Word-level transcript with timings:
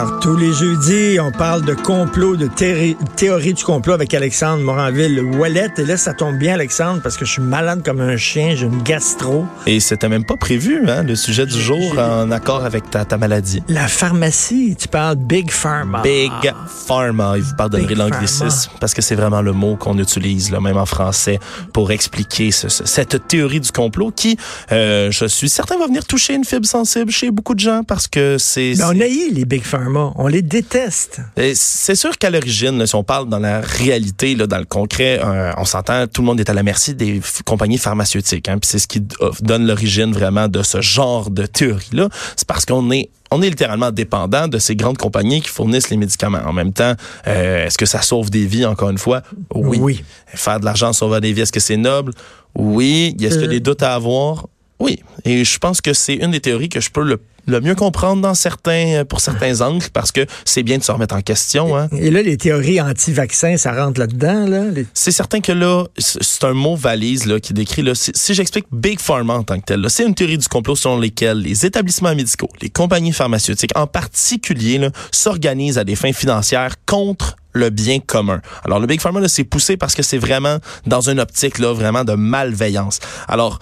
Alors, 0.00 0.20
tous 0.20 0.36
les 0.36 0.52
jeudis, 0.52 1.18
on 1.18 1.32
parle 1.32 1.62
de 1.64 1.74
complot, 1.74 2.36
de 2.36 2.46
thé- 2.46 2.96
théorie 3.16 3.52
du 3.52 3.64
complot 3.64 3.94
avec 3.94 4.14
Alexandre 4.14 4.62
Moranville 4.62 5.20
Wallet. 5.36 5.70
Et 5.76 5.84
là, 5.84 5.96
ça 5.96 6.14
tombe 6.14 6.36
bien, 6.38 6.54
Alexandre, 6.54 7.00
parce 7.02 7.16
que 7.16 7.24
je 7.24 7.32
suis 7.32 7.42
malade 7.42 7.82
comme 7.84 8.00
un 8.00 8.16
chien, 8.16 8.54
j'ai 8.54 8.66
une 8.66 8.80
gastro. 8.84 9.44
Et 9.66 9.80
c'était 9.80 10.08
même 10.08 10.24
pas 10.24 10.36
prévu, 10.36 10.88
hein, 10.88 11.02
le 11.02 11.16
sujet 11.16 11.46
du 11.46 11.60
jour 11.60 11.98
en 11.98 12.30
accord 12.30 12.64
avec 12.64 12.88
ta, 12.90 13.04
ta 13.04 13.16
maladie. 13.18 13.60
La 13.66 13.88
pharmacie, 13.88 14.76
tu 14.78 14.86
parles 14.86 15.16
Big 15.16 15.50
Pharma. 15.50 16.00
Big 16.02 16.30
Pharma, 16.86 17.36
et 17.36 17.40
vous 17.40 17.56
pardonnerez 17.56 17.96
l'anglicisme, 17.96 18.70
parce 18.78 18.94
que 18.94 19.02
c'est 19.02 19.16
vraiment 19.16 19.42
le 19.42 19.52
mot 19.52 19.74
qu'on 19.74 19.98
utilise, 19.98 20.52
là, 20.52 20.60
même 20.60 20.76
en 20.76 20.86
français, 20.86 21.40
pour 21.72 21.90
expliquer 21.90 22.52
ce- 22.52 22.68
ce- 22.68 22.86
cette 22.86 23.26
théorie 23.26 23.58
du 23.60 23.72
complot 23.72 24.12
qui, 24.14 24.36
euh, 24.70 25.10
je 25.10 25.24
suis 25.24 25.48
certain, 25.48 25.76
va 25.76 25.86
venir 25.88 26.04
toucher 26.04 26.34
une 26.34 26.44
fibre 26.44 26.66
sensible 26.66 27.10
chez 27.10 27.32
beaucoup 27.32 27.54
de 27.56 27.60
gens, 27.60 27.82
parce 27.82 28.06
que 28.06 28.36
c'est... 28.38 28.74
Ben, 28.78 28.90
on 28.90 28.92
c'est- 28.92 29.02
haït 29.02 29.30
les 29.32 29.44
Big 29.44 29.64
Pharma. 29.64 29.87
On 29.96 30.26
les 30.26 30.42
déteste. 30.42 31.20
Et 31.36 31.54
C'est 31.54 31.94
sûr 31.94 32.16
qu'à 32.18 32.30
l'origine, 32.30 32.86
si 32.86 32.94
on 32.94 33.04
parle 33.04 33.28
dans 33.28 33.38
la 33.38 33.60
réalité, 33.60 34.34
là, 34.34 34.46
dans 34.46 34.58
le 34.58 34.64
concret, 34.64 35.20
euh, 35.24 35.52
on 35.56 35.64
s'entend, 35.64 36.06
tout 36.06 36.22
le 36.22 36.26
monde 36.26 36.40
est 36.40 36.50
à 36.50 36.54
la 36.54 36.62
merci 36.62 36.94
des 36.94 37.20
compagnies 37.44 37.78
pharmaceutiques. 37.78 38.48
Hein, 38.48 38.58
puis 38.58 38.68
c'est 38.70 38.78
ce 38.78 38.86
qui 38.86 39.02
euh, 39.20 39.30
donne 39.40 39.66
l'origine 39.66 40.12
vraiment 40.12 40.48
de 40.48 40.62
ce 40.62 40.80
genre 40.80 41.30
de 41.30 41.46
théorie-là. 41.46 42.08
C'est 42.36 42.46
parce 42.46 42.64
qu'on 42.64 42.90
est 42.90 43.10
on 43.30 43.42
est 43.42 43.50
littéralement 43.50 43.90
dépendant 43.90 44.48
de 44.48 44.58
ces 44.58 44.74
grandes 44.74 44.96
compagnies 44.96 45.42
qui 45.42 45.50
fournissent 45.50 45.90
les 45.90 45.98
médicaments. 45.98 46.40
En 46.46 46.54
même 46.54 46.72
temps, 46.72 46.94
euh, 47.26 47.66
est-ce 47.66 47.76
que 47.76 47.84
ça 47.84 48.00
sauve 48.00 48.30
des 48.30 48.46
vies, 48.46 48.64
encore 48.64 48.88
une 48.88 48.96
fois? 48.96 49.20
Oui. 49.54 49.78
Oui. 49.78 50.04
Faire 50.28 50.58
de 50.60 50.64
l'argent 50.64 50.88
en 50.88 50.92
sauvant 50.94 51.20
des 51.20 51.34
vies, 51.34 51.42
est-ce 51.42 51.52
que 51.52 51.60
c'est 51.60 51.76
noble? 51.76 52.12
Oui. 52.54 53.14
Est-ce 53.20 53.34
qu'il 53.34 53.42
y 53.42 53.44
a 53.44 53.48
Euh. 53.48 53.50
des 53.50 53.60
doutes 53.60 53.82
à 53.82 53.94
avoir? 53.94 54.46
Oui. 54.80 55.00
Et 55.26 55.44
je 55.44 55.58
pense 55.58 55.82
que 55.82 55.92
c'est 55.92 56.14
une 56.14 56.30
des 56.30 56.40
théories 56.40 56.70
que 56.70 56.80
je 56.80 56.88
peux 56.88 57.02
le, 57.02 57.20
le 57.48 57.60
mieux 57.60 57.74
comprendre 57.74 58.22
dans 58.22 58.34
certains, 58.34 59.04
pour 59.08 59.20
certains 59.20 59.60
angles 59.62 59.86
parce 59.92 60.12
que 60.12 60.24
c'est 60.44 60.62
bien 60.62 60.78
de 60.78 60.82
se 60.84 60.92
remettre 60.92 61.14
en 61.16 61.20
question. 61.22 61.76
Hein. 61.76 61.88
Et 61.98 62.10
là, 62.10 62.22
les 62.22 62.36
théories 62.36 62.80
anti-vaccins, 62.80 63.56
ça 63.56 63.72
rentre 63.72 63.98
là-dedans, 63.98 64.46
là? 64.46 64.64
Les- 64.66 64.86
C'est 64.94 65.10
certain 65.10 65.40
que 65.40 65.52
là, 65.52 65.84
c'est 65.98 66.44
un 66.44 66.52
mot 66.54 66.76
valise 66.76 67.26
là, 67.26 67.40
qui 67.40 67.52
décrit, 67.54 67.82
là, 67.82 67.94
si, 67.94 68.12
si 68.14 68.34
j'explique 68.34 68.66
Big 68.70 69.00
Pharma 69.00 69.34
en 69.34 69.42
tant 69.42 69.58
que 69.58 69.64
tel, 69.64 69.84
c'est 69.88 70.04
une 70.06 70.14
théorie 70.14 70.38
du 70.38 70.46
complot 70.48 70.76
selon 70.76 70.98
lesquelles 70.98 71.38
les 71.38 71.66
établissements 71.66 72.14
médicaux, 72.14 72.48
les 72.60 72.70
compagnies 72.70 73.12
pharmaceutiques 73.12 73.72
en 73.76 73.86
particulier, 73.86 74.88
s'organisent 75.10 75.78
à 75.78 75.84
des 75.84 75.96
fins 75.96 76.12
financières 76.12 76.74
contre 76.86 77.36
le 77.52 77.70
bien 77.70 77.98
commun. 78.00 78.40
Alors, 78.64 78.78
le 78.80 78.86
Big 78.86 79.00
Pharma, 79.00 79.20
là, 79.20 79.28
c'est 79.28 79.44
poussé 79.44 79.76
parce 79.76 79.94
que 79.94 80.02
c'est 80.02 80.18
vraiment 80.18 80.58
dans 80.86 81.08
une 81.08 81.20
optique, 81.20 81.58
là, 81.58 81.72
vraiment 81.72 82.04
de 82.04 82.14
malveillance. 82.14 83.00
Alors, 83.26 83.58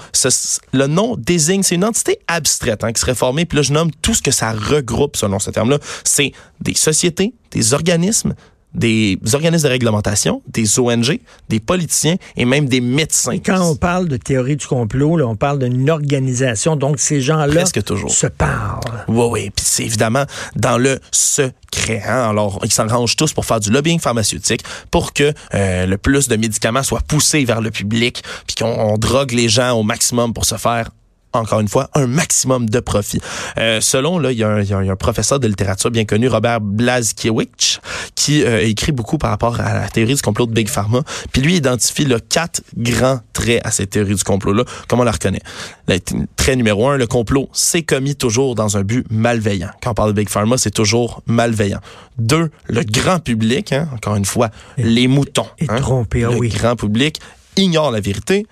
le 0.73 0.87
nom 0.87 1.17
désigne, 1.17 1.63
c'est 1.63 1.75
une 1.75 1.85
entité 1.85 2.19
abstraite, 2.29 2.85
hein, 2.85 2.93
qui 2.93 3.01
serait 3.01 3.15
formée, 3.15 3.45
puis 3.45 3.57
là, 3.57 3.63
je 3.63 3.73
nomme 3.73 3.91
tout 4.03 4.15
ce 4.15 4.23
que 4.23 4.31
ça 4.31 4.53
regroupe 4.53 5.17
selon 5.17 5.39
ce 5.39 5.51
terme-là. 5.51 5.79
C'est 6.05 6.33
des 6.61 6.75
sociétés, 6.75 7.35
des 7.53 7.75
organismes, 7.75 8.35
des 8.77 9.19
organismes 9.33 9.65
de 9.65 9.73
réglementation, 9.73 10.43
des 10.47 10.79
ONG, 10.79 11.19
des 11.49 11.61
politiciens 11.61 12.17
et 12.37 12.45
même 12.45 12.69
des 12.69 12.81
médecins. 12.81 13.33
Et 13.33 13.41
quand 13.41 13.61
on 13.61 13.75
parle 13.75 14.09
de 14.09 14.17
théorie 14.17 14.57
du 14.57 14.67
complot, 14.67 15.17
là, 15.17 15.27
on 15.27 15.35
parle 15.37 15.59
d'une 15.59 15.91
organisation. 15.91 16.77
Donc, 16.77 16.99
ces 17.01 17.21
gens-là 17.21 17.49
Presque 17.49 17.83
toujours. 17.83 18.11
se 18.11 18.27
parlent. 18.27 18.81
Oui, 19.09 19.27
oui. 19.31 19.51
Puis 19.55 19.65
c'est 19.67 19.85
évidemment 19.85 20.25
dans 20.55 20.79
le 20.79 21.01
secret. 21.11 22.03
Hein? 22.07 22.29
Alors, 22.31 22.61
ils 22.65 22.73
s'arrangent 22.73 23.17
tous 23.17 23.33
pour 23.33 23.45
faire 23.45 23.61
du 23.61 23.71
lobbying 23.71 23.99
pharmaceutique 23.99 24.63
pour 24.91 25.13
que 25.13 25.33
euh, 25.55 25.87
le 25.87 25.99
plus 25.99 26.29
de 26.29 26.37
médicaments 26.37 26.83
soient 26.83 27.01
poussés 27.01 27.45
vers 27.45 27.61
le 27.61 27.71
public, 27.71 28.23
puis 28.47 28.57
qu'on 28.57 28.67
on 28.67 28.99
drogue 28.99 29.33
les 29.33 29.49
gens 29.49 29.73
au 29.73 29.83
maximum 29.83 30.33
pour 30.35 30.45
se 30.45 30.57
faire 30.57 30.91
encore 31.39 31.61
une 31.61 31.69
fois, 31.69 31.89
un 31.95 32.07
maximum 32.07 32.69
de 32.69 32.81
profit. 32.81 33.21
Euh, 33.59 33.81
selon, 33.81 34.19
là, 34.19 34.33
il 34.33 34.39
y, 34.39 34.45
a 34.45 34.49
un- 34.49 34.61
il 34.63 34.69
y 34.69 34.91
a 34.91 34.97
professeur 34.97 35.41
de 35.41 35.47
littérature 35.49 35.91
bien 35.91 36.05
connu, 36.05 36.29
Robert 36.29 36.61
Blazkiewicz, 36.61 37.81
qui 38.15 38.43
euh, 38.45 38.61
écrit 38.67 38.93
beaucoup 38.93 39.19
par 39.19 39.31
rapport 39.31 39.61
à 39.61 39.75
la 39.75 39.89
théorie 39.89 40.15
du 40.15 40.23
complot 40.23 40.47
de 40.47 40.53
Big 40.53 40.69
Pharma. 40.69 41.03
Puis 41.33 41.43
lui, 41.43 41.53
il 41.55 41.57
identifie 41.57 42.05
là, 42.05 42.19
quatre 42.29 42.63
grands 42.77 43.21
traits 43.33 43.61
à 43.65 43.71
cette 43.71 43.91
théorie 43.91 44.15
du 44.15 44.25
complot-là. 44.25 44.65
Comment 44.89 45.03
on 45.03 45.05
la 45.05 45.13
reconnaît? 45.13 45.41
Le 45.89 45.99
trait 46.37 46.57
numéro 46.57 46.89
un, 46.89 46.97
le 46.97 47.07
complot, 47.07 47.49
c'est 47.53 47.83
commis 47.83 48.17
toujours 48.17 48.55
dans 48.55 48.77
un 48.77 48.83
but 48.83 49.07
malveillant. 49.11 49.71
Quand 49.83 49.91
on 49.91 49.95
parle 49.95 50.11
de 50.11 50.17
Big 50.21 50.29
Pharma, 50.29 50.59
c'est 50.59 50.71
toujours 50.71 51.23
malveillant. 51.27 51.81
Deux, 52.19 52.51
le 52.69 52.83
grand 52.83 53.19
public, 53.19 53.73
hein, 53.73 53.89
encore 53.95 54.17
une 54.17 54.25
fois, 54.25 54.51
les 54.79 55.07
moutons. 55.09 55.47
et 55.59 55.67
hein, 55.69 55.81
trompé, 55.81 56.25
ah 56.25 56.31
le 56.31 56.37
oui. 56.37 56.49
grand 56.49 56.77
public 56.77 57.21
ignore 57.57 57.91
la 57.91 58.01
vérité. 58.01 58.47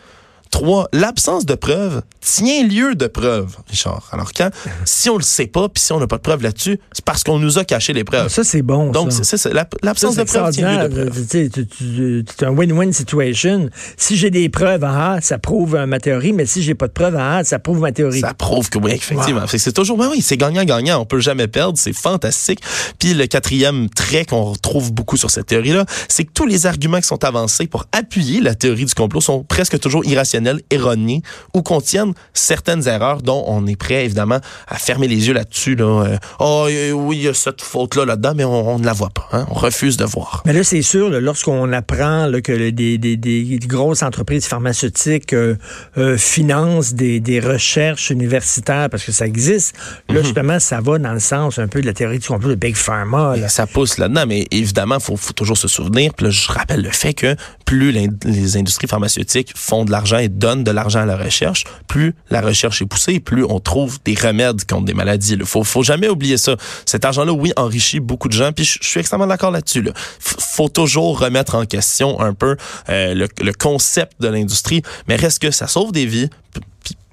Trois, 0.54 0.86
l'absence 0.92 1.46
de 1.46 1.56
preuves 1.56 2.02
tient 2.20 2.64
lieu 2.64 2.94
de 2.94 3.08
preuves, 3.08 3.56
Richard. 3.68 4.08
Alors 4.12 4.32
quand, 4.32 4.50
si 4.84 5.10
on 5.10 5.16
le 5.16 5.24
sait 5.24 5.48
pas, 5.48 5.68
puis 5.68 5.82
si 5.82 5.92
on 5.92 5.98
n'a 5.98 6.06
pas 6.06 6.16
de 6.16 6.22
preuves 6.22 6.44
là-dessus, 6.44 6.78
c'est 6.92 7.04
parce 7.04 7.24
qu'on 7.24 7.40
nous 7.40 7.58
a 7.58 7.64
caché 7.64 7.92
les 7.92 8.04
preuves. 8.04 8.28
Ça, 8.28 8.44
c'est 8.44 8.62
bon. 8.62 8.92
Donc, 8.92 9.10
c'est 9.10 9.52
L'absence 9.82 10.14
de 10.14 10.22
preuves 10.22 10.52
tient 10.52 10.86
lieu 10.86 10.88
de 10.88 12.24
C'est 12.30 12.46
un 12.46 12.54
win-win 12.54 12.92
situation. 12.92 13.68
Si 13.96 14.16
j'ai 14.16 14.30
des 14.30 14.48
preuves, 14.48 14.84
ah, 14.84 15.18
ça 15.20 15.38
prouve 15.38 15.74
euh, 15.74 15.86
ma 15.86 15.98
théorie, 15.98 16.32
mais 16.32 16.46
si 16.46 16.62
j'ai 16.62 16.76
pas 16.76 16.86
de 16.86 16.92
preuves, 16.92 17.16
ah, 17.18 17.42
ça 17.42 17.58
prouve 17.58 17.80
ma 17.80 17.90
théorie. 17.90 18.20
Ça 18.20 18.32
prouve 18.32 18.70
que 18.70 18.78
oui, 18.78 18.92
effectivement. 18.92 19.40
Wow. 19.40 19.48
C'est 19.58 19.72
toujours, 19.72 19.98
ben 19.98 20.08
oui, 20.08 20.22
c'est 20.22 20.36
gagnant-gagnant. 20.36 21.00
On 21.00 21.04
peut 21.04 21.18
jamais 21.18 21.48
perdre. 21.48 21.76
C'est 21.78 21.92
fantastique. 21.92 22.60
Puis 23.00 23.14
le 23.14 23.26
quatrième 23.26 23.90
trait 23.90 24.24
qu'on 24.24 24.44
retrouve 24.44 24.92
beaucoup 24.92 25.16
sur 25.16 25.32
cette 25.32 25.46
théorie-là, 25.46 25.84
c'est 26.08 26.22
que 26.22 26.32
tous 26.32 26.46
les 26.46 26.66
arguments 26.66 27.00
qui 27.00 27.08
sont 27.08 27.24
avancés 27.24 27.66
pour 27.66 27.86
appuyer 27.90 28.40
la 28.40 28.54
théorie 28.54 28.84
du 28.84 28.94
complot 28.94 29.20
sont 29.20 29.42
presque 29.42 29.80
toujours 29.80 30.04
irrationnels, 30.04 30.43
erronés 30.70 31.22
ou 31.54 31.62
contiennent 31.62 32.12
certaines 32.32 32.86
erreurs 32.88 33.22
dont 33.22 33.44
on 33.46 33.66
est 33.66 33.76
prêt, 33.76 34.04
évidemment, 34.04 34.38
à 34.68 34.76
fermer 34.76 35.08
les 35.08 35.26
yeux 35.28 35.34
là-dessus. 35.34 35.74
Là. 35.74 36.04
Euh, 36.06 36.16
oh, 36.40 36.66
euh, 36.70 36.90
oui, 36.92 37.16
il 37.18 37.22
y 37.24 37.28
a 37.28 37.34
cette 37.34 37.62
faute-là 37.62 38.04
là-dedans, 38.04 38.32
mais 38.36 38.44
on, 38.44 38.74
on 38.74 38.78
ne 38.78 38.84
la 38.86 38.92
voit 38.92 39.10
pas. 39.10 39.28
hein. 39.32 39.46
On 39.50 39.54
refuse 39.54 39.96
de 39.96 40.04
voir. 40.04 40.42
Mais 40.46 40.52
là, 40.52 40.64
c'est 40.64 40.82
sûr, 40.82 41.08
lorsqu'on 41.20 41.72
apprend 41.72 42.26
là, 42.26 42.40
que 42.40 42.52
le- 42.52 42.72
des, 42.72 42.98
des- 42.98 43.16
des 43.16 43.58
grosses 43.66 44.02
entreprises 44.02 44.46
pharmaceutiques 44.46 45.32
euh, 45.32 45.56
euh, 45.98 46.16
financent 46.16 46.94
des, 46.94 47.20
des 47.20 47.40
recherches 47.40 48.10
universitaires, 48.10 48.88
parce 48.90 49.04
que 49.04 49.12
ça 49.12 49.26
existe, 49.26 49.74
là, 50.08 50.16
Mhm. 50.20 50.24
justement, 50.24 50.58
ça 50.60 50.80
va 50.80 50.98
dans 50.98 51.12
le 51.12 51.20
sens 51.20 51.58
un 51.58 51.68
peu 51.68 51.80
de 51.80 51.86
la 51.86 51.92
théorie 51.92 52.18
du 52.18 52.26
complot 52.26 52.50
de 52.50 52.54
Big 52.54 52.76
Pharma. 52.76 53.36
là. 53.36 53.48
Ça 53.48 53.66
pousse 53.66 53.98
là-dedans, 53.98 54.24
mais 54.26 54.46
évidemment, 54.50 54.98
faut, 55.00 55.16
faut 55.16 55.32
toujours 55.32 55.56
se 55.58 55.68
souvenir. 55.68 56.12
Puis 56.14 56.26
là, 56.26 56.30
je 56.30 56.50
rappelle 56.50 56.82
le 56.82 56.90
fait 56.90 57.14
que 57.14 57.36
plus 57.64 57.92
les 57.92 58.56
industries 58.56 58.86
pharmaceutiques 58.88 59.52
font 59.56 59.84
de 59.84 59.90
l'argent 59.90 60.18
et 60.18 60.28
donnent 60.38 60.64
de 60.64 60.70
l'argent 60.70 61.00
à 61.00 61.06
la 61.06 61.16
recherche, 61.16 61.64
plus 61.88 62.14
la 62.30 62.40
recherche 62.40 62.82
est 62.82 62.86
poussée, 62.86 63.20
plus 63.20 63.44
on 63.44 63.60
trouve 63.60 63.98
des 64.04 64.14
remèdes 64.14 64.64
contre 64.66 64.84
des 64.84 64.94
maladies. 64.94 65.34
Il 65.34 65.44
faut, 65.44 65.64
faut 65.64 65.82
jamais 65.82 66.08
oublier 66.08 66.36
ça. 66.36 66.56
Cet 66.86 67.04
argent-là, 67.04 67.32
oui, 67.32 67.52
enrichit 67.56 68.00
beaucoup 68.00 68.28
de 68.28 68.34
gens. 68.34 68.52
Puis 68.52 68.64
je, 68.64 68.78
suis 68.82 69.00
extrêmement 69.00 69.26
d'accord 69.26 69.50
là-dessus. 69.50 69.82
Là. 69.82 69.92
Faut 70.20 70.68
toujours 70.68 71.18
remettre 71.18 71.54
en 71.54 71.64
question 71.64 72.20
un 72.20 72.34
peu 72.34 72.56
euh, 72.88 73.14
le, 73.14 73.52
concept 73.52 74.20
de 74.20 74.28
l'industrie, 74.28 74.82
mais 75.08 75.16
reste 75.16 75.40
que 75.40 75.50
ça 75.50 75.66
sauve 75.66 75.92
des 75.92 76.06
vies. 76.06 76.28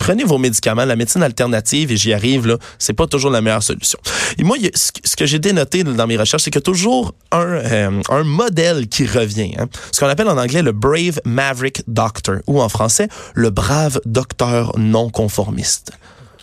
Prenez 0.06 0.24
vos 0.24 0.40
médicaments, 0.40 0.86
la 0.86 0.96
médecine 0.96 1.22
alternative, 1.22 1.92
et 1.92 1.98
j'y 1.98 2.12
arrive, 2.14 2.48
là, 2.48 2.58
c'est 2.80 2.94
pas 2.94 3.06
toujours 3.08 3.30
la 3.32 3.42
meilleure 3.42 3.62
solution. 3.62 4.00
Et 4.40 4.44
moi, 4.44 4.58
ce 4.74 4.92
que- 4.92 5.02
que 5.16 5.26
j'ai 5.28 5.38
dénoté 5.40 5.84
dans 5.84 6.08
mes 6.08 6.18
recherches, 6.18 6.44
c'est 6.44 6.52
a 6.58 6.62
toujours 6.62 7.14
un, 7.32 7.46
euh, 7.46 8.02
un 8.10 8.24
modèle 8.24 8.88
qui 8.88 9.06
revient. 9.06 9.54
hein. 9.60 9.68
Ce 9.92 10.00
qu'on 10.00 10.08
appelle 10.08 10.28
en 10.28 10.38
anglais 10.38 10.64
le 10.64 10.72
Brave 10.72 11.20
Maverick 11.26 11.84
Doctor, 11.88 12.38
ou 12.48 12.62
en 12.62 12.70
français, 12.70 13.08
le 13.36 13.50
brave 13.52 14.00
docteur 14.06 14.72
non 14.78 15.10
conformiste. 15.12 15.92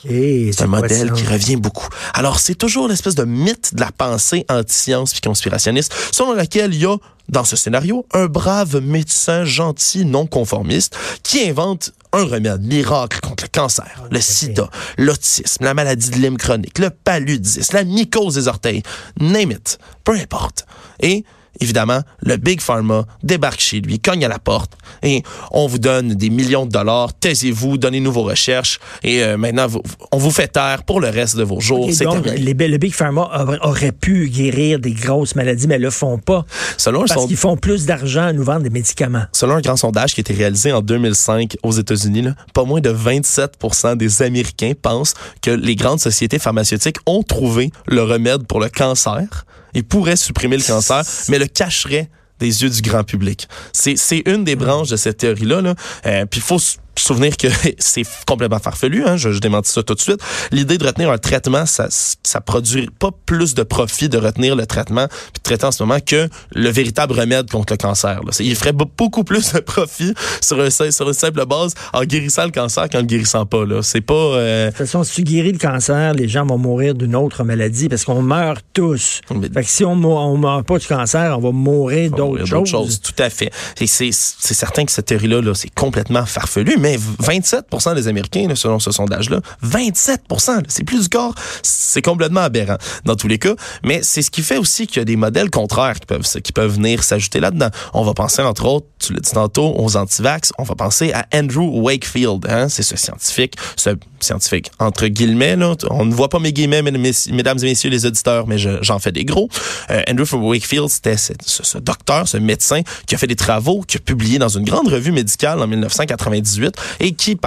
C'est 0.03 0.62
un 0.62 0.67
modèle 0.67 1.09
ça? 1.09 1.15
qui 1.15 1.27
revient 1.27 1.56
beaucoup. 1.56 1.89
Alors, 2.15 2.41
c'est 2.41 2.55
toujours 2.55 2.89
l'espèce 2.89 3.15
de 3.15 3.25
mythe 3.25 3.75
de 3.75 3.81
la 3.81 3.93
pensée 3.93 4.45
anti-science 4.49 5.12
puis 5.12 5.21
conspirationniste, 5.21 5.93
selon 6.12 6.35
laquelle 6.35 6.75
il 6.75 6.81
y 6.81 6.87
a, 6.87 6.97
dans 7.29 7.45
ce 7.45 7.56
scénario, 7.56 8.06
un 8.12 8.27
brave 8.27 8.81
médecin 8.81 9.45
gentil 9.45 10.05
non 10.05 10.27
conformiste 10.27 10.97
qui 11.23 11.49
invente 11.49 11.93
un 12.12 12.25
remède 12.25 12.62
miracle 12.62 13.21
contre 13.21 13.45
le 13.45 13.49
cancer, 13.49 14.05
le 14.11 14.21
sida, 14.21 14.71
l'autisme, 14.97 15.65
la 15.65 15.75
maladie 15.75 16.11
de 16.11 16.17
Lyme 16.17 16.39
chronique, 16.39 16.79
le 16.79 16.91
paludisme, 16.91 17.77
la 17.77 17.85
mycose 17.85 18.35
des 18.35 18.49
orteils, 18.49 18.83
name 19.21 19.50
it, 19.50 19.79
peu 20.05 20.12
importe. 20.12 20.65
Et 21.00 21.25
évidemment, 21.61 22.00
le 22.21 22.37
Big 22.37 22.61
Pharma 22.61 23.05
débarque 23.23 23.61
chez 23.61 23.81
lui, 23.81 23.99
cogne 23.99 24.25
à 24.25 24.29
la 24.29 24.39
porte 24.39 24.73
et 25.03 25.23
on 25.50 25.67
vous 25.67 25.79
donne 25.79 26.15
des 26.15 26.31
millions 26.31 26.67
de 26.67 26.71
dollars, 26.71 27.12
taisez-vous, 27.19 27.79
donnez-nous 27.79 28.12
vos 28.12 28.23
recherches 28.23 28.79
et 29.03 29.23
euh, 29.23 29.37
maintenant, 29.37 29.67
on 30.12 30.19
vous 30.19 30.31
fait 30.31 30.49
taire 30.49 30.83
pour 30.85 31.00
le 31.00 31.09
reste 31.09 31.37
de 31.37 31.43
vos 31.43 31.61
jours. 31.61 31.89
Okay, 31.89 32.05
donc, 32.05 32.27
les, 32.27 32.55
le 32.55 32.79
Big 32.79 32.95
Pharma 32.95 33.47
aurait 33.62 33.93
pu 33.93 34.29
guérir 34.29 34.79
des 34.79 34.93
grosses 34.93 35.35
maladies, 35.35 35.67
mais 35.67 35.77
elles 35.77 35.83
le 35.83 35.91
font 35.91 36.19
pas. 36.19 36.45
Selon 36.77 37.05
parce 37.05 37.27
qu'ils 37.27 37.37
font 37.37 37.56
plus 37.56 37.87
d'argent 37.87 38.23
à 38.23 38.33
nous 38.33 38.45
vendre 38.45 38.62
des 38.62 38.71
médicaments. 38.71 39.25
Selon 39.33 39.55
un 39.55 39.61
grand 39.61 39.77
sondage 39.77 40.15
qui 40.15 40.21
a 40.21 40.23
été 40.23 40.35
réalisé 40.35 40.73
en 40.73 40.83
2005 40.83 41.56
aux 41.62 41.73
États-Unis, 41.73 42.29
pas 42.53 42.65
moins 42.65 42.81
de 42.81 42.91
27% 42.91 43.97
des 43.97 44.23
Américains 44.23 44.73
pensent 44.81 45.15
que 45.43 45.50
les 45.50 45.77
grandes 45.77 46.00
sociétés 46.00 46.39
pharmaceutiques 46.39 46.97
ont 47.06 47.23
trouvé 47.23 47.71
le 47.87 48.03
remède 48.03 48.47
pour 48.47 48.61
le 48.61 48.69
cancer 48.69 49.47
et 49.75 49.82
pourraient 49.82 50.17
supprimer 50.17 50.56
le 50.56 50.62
cancer, 50.62 51.03
mais 51.29 51.38
le 51.38 51.47
cacheraient 51.47 52.09
des 52.38 52.62
yeux 52.62 52.70
du 52.70 52.82
grand 52.82 53.05
public. 53.05 53.49
C'est 53.73 54.23
une 54.26 54.44
des 54.44 54.56
branches 54.56 54.91
de 54.91 54.97
cette 54.97 55.19
théorie-là. 55.19 55.61
Là. 55.61 55.75
Euh, 56.06 56.25
Puis 56.26 56.41
il 56.41 56.43
faut 56.43 56.59
souvenir 57.00 57.37
que 57.37 57.49
c'est 57.79 58.03
complètement 58.27 58.59
farfelu, 58.59 59.05
hein, 59.06 59.17
je, 59.17 59.33
je 59.33 59.41
démentis 59.41 59.73
ça 59.73 59.83
tout 59.83 59.95
de 59.95 60.00
suite. 60.00 60.21
L'idée 60.50 60.79
de 60.79 60.87
retenir 60.87 61.11
un 61.11 61.19
traitement, 61.19 61.67
ça 61.67 61.89
ça 62.23 62.41
produit 62.41 62.89
pas 62.99 63.11
plus 63.27 63.55
de 63.55 63.62
profit 63.62 64.09
de 64.09 64.19
retenir 64.19 64.56
le 64.56 64.67
traitement 64.67 65.06
puis 65.09 65.39
de 65.39 65.43
traiter 65.43 65.65
en 65.65 65.73
ce 65.73 65.83
moment 65.83 65.99
que 66.05 66.29
le 66.53 66.69
véritable 66.71 67.15
remède 67.15 67.50
contre 67.50 67.73
le 67.73 67.77
cancer. 67.77 68.21
Là. 68.25 68.33
Il 68.41 68.55
ferait 68.55 68.73
beaucoup 68.73 69.25
plus 69.25 69.53
de 69.53 69.61
profit 69.61 70.15
sur, 70.41 70.61
un, 70.61 70.71
sur 70.71 71.09
une 71.09 71.15
simple 71.15 71.45
base 71.47 71.75
en 71.93 72.05
guérissant 72.05 72.45
le 72.45 72.50
cancer 72.50 72.89
qu'en 72.89 72.99
le 72.99 73.05
guérissant 73.05 73.47
pas. 73.47 73.65
Là. 73.65 73.83
C'est 73.83 74.00
pas... 74.00 74.15
Euh... 74.15 74.67
De 74.67 74.71
toute 74.71 74.79
façon, 74.79 75.05
si 75.05 75.17
tu 75.17 75.23
guéris 75.23 75.53
le 75.53 75.59
cancer, 75.59 76.15
les 76.15 76.29
gens 76.29 76.47
vont 76.47 76.59
mourir 76.59 76.95
d'une 76.95 77.17
autre 77.17 77.45
maladie 77.45 77.89
parce 77.89 78.05
qu'on 78.05 78.23
meurt 78.23 78.65
tous. 78.73 79.21
Mais... 79.31 79.49
Fait 79.49 79.62
que 79.62 79.71
si 79.71 79.85
on 79.85 79.99
on 79.99 80.37
meurt 80.37 80.67
pas 80.67 80.79
du 80.79 80.87
cancer, 80.87 81.37
on 81.37 81.41
va 81.41 81.50
mourir 81.50 82.11
d'autres 82.11 82.45
choses. 82.45 82.69
choses. 82.69 83.00
Tout 83.00 83.15
à 83.19 83.31
fait. 83.31 83.50
Et 83.81 83.87
c'est 83.87 84.12
certain 84.12 84.85
que 84.85 84.93
cette 84.93 85.06
théorie-là, 85.06 85.41
-là, 85.41 85.55
c'est 85.55 85.73
complètement 85.75 86.25
farfelu, 86.25 86.77
mais 86.79 86.88
27% 86.96 87.94
des 87.94 88.08
Américains, 88.08 88.49
selon 88.55 88.79
ce 88.79 88.90
sondage-là, 88.90 89.40
27% 89.64 90.62
c'est 90.69 90.85
plus 90.85 91.02
du 91.02 91.08
corps, 91.08 91.35
c'est 91.62 92.02
complètement 92.02 92.40
aberrant 92.40 92.76
dans 93.05 93.17
tous 93.17 93.29
les 93.29 93.38
cas. 93.38 93.55
Mais 93.85 94.00
c'est 94.02 94.23
ce 94.23 94.31
qui 94.31 94.43
fait 94.43 94.56
aussi 94.56 94.87
qu'il 94.87 94.99
y 94.99 95.00
a 95.00 95.05
des 95.05 95.17
modèles 95.17 95.50
contraires 95.50 95.96
qui 96.43 96.52
peuvent 96.52 96.75
venir 96.75 97.02
s'ajouter 97.02 97.40
là-dedans. 97.40 97.69
On 97.94 98.05
va 98.05 98.14
penser, 98.14 98.43
entre 98.43 98.67
autres, 98.67 98.87
tu 99.09 99.15
l'as 99.15 99.21
dit 99.21 99.31
tantôt, 99.33 99.75
aux 99.77 99.97
antivax. 99.97 100.53
On 100.59 100.65
va 100.65 100.75
penser 100.75 101.13
à 101.13 101.27
Andrew 101.35 101.81
Wakefield. 101.81 102.47
Hein? 102.49 102.69
C'est 102.69 102.83
ce 102.83 102.97
scientifique, 102.97 103.55
ce 103.77 103.91
scientifique, 104.21 104.71
entre 104.79 105.07
guillemets. 105.07 105.57
On 105.91 106.05
ne 106.05 106.13
voit 106.13 106.29
pas 106.29 106.39
mes 106.39 106.53
guillemets, 106.53 106.83
mesdames 106.83 107.59
et 107.59 107.65
messieurs 107.65 107.89
les 107.89 108.05
auditeurs, 108.05 108.47
mais 108.47 108.59
j'en 108.59 108.99
fais 108.99 109.13
des 109.13 109.25
gros. 109.25 109.49
Euh, 109.91 110.03
Andrew 110.11 110.27
Wakefield, 110.35 110.89
c'était 110.89 111.17
ce, 111.17 111.33
ce, 111.41 111.79
docteur, 111.79 112.29
ce 112.29 112.37
médecin 112.37 112.83
qui 113.07 113.15
a 113.15 113.19
fait 113.19 113.27
des 113.27 113.37
travaux, 113.37 113.81
qui 113.81 113.97
a 113.97 114.01
publié 114.01 114.39
dans 114.39 114.49
une 114.49 114.65
grande 114.65 114.89
revue 114.89 115.13
médicale 115.13 115.61
en 115.63 115.67
1998 115.67 116.77
et 117.01 117.13
qui, 117.13 117.39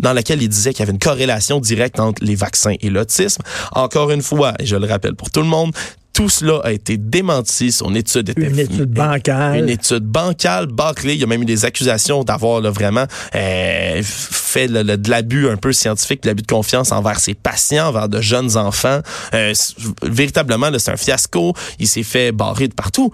dans 0.00 0.12
laquelle 0.12 0.42
il 0.42 0.48
disait 0.48 0.72
qu'il 0.72 0.80
y 0.80 0.82
avait 0.82 0.92
une 0.92 0.98
corrélation 0.98 1.60
directe 1.60 1.98
entre 1.98 2.22
les 2.22 2.34
vaccins 2.34 2.74
et 2.80 2.90
l'autisme. 2.90 3.42
Encore 3.72 4.10
une 4.10 4.22
fois, 4.22 4.52
et 4.58 4.66
je 4.66 4.76
le 4.76 4.86
rappelle 4.86 5.14
pour 5.14 5.30
tout 5.30 5.40
le 5.40 5.46
monde, 5.46 5.72
tout 6.16 6.30
cela 6.30 6.60
a 6.64 6.72
été 6.72 6.96
démenti. 6.96 7.70
Son 7.70 7.94
étude 7.94 8.30
était 8.30 8.48
une 8.48 8.58
étude 8.58 8.90
bancale. 8.90 9.58
Une 9.58 9.68
étude 9.68 10.04
bancale, 10.04 10.64
bâclée. 10.64 11.12
Il 11.12 11.20
y 11.20 11.24
a 11.24 11.26
même 11.26 11.42
eu 11.42 11.44
des 11.44 11.66
accusations 11.66 12.24
d'avoir 12.24 12.62
vraiment 12.72 13.04
euh, 13.34 14.00
fait 14.02 14.66
de 14.66 15.10
l'abus 15.10 15.46
un 15.50 15.58
peu 15.58 15.74
scientifique, 15.74 16.22
de 16.22 16.28
l'abus 16.28 16.40
de 16.40 16.46
confiance 16.46 16.90
envers 16.90 17.20
ses 17.20 17.34
patients, 17.34 17.88
envers 17.88 18.08
de 18.08 18.22
jeunes 18.22 18.56
enfants. 18.56 19.00
Euh, 19.34 19.52
véritablement, 20.02 20.70
c'est 20.78 20.90
un 20.90 20.96
fiasco. 20.96 21.52
Il 21.78 21.86
s'est 21.86 22.02
fait 22.02 22.32
barrer 22.32 22.68
de 22.68 22.74
partout. 22.74 23.12